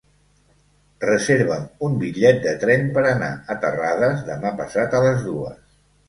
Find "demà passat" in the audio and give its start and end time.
4.31-4.97